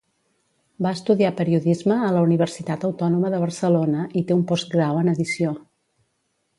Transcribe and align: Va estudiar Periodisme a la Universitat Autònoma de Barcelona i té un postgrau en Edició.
Va 0.85 0.93
estudiar 0.97 1.31
Periodisme 1.41 1.99
a 2.07 2.09
la 2.17 2.25
Universitat 2.29 2.87
Autònoma 2.91 3.33
de 3.37 3.45
Barcelona 3.47 4.09
i 4.23 4.27
té 4.31 4.39
un 4.41 4.45
postgrau 4.55 5.03
en 5.05 5.17
Edició. 5.17 5.57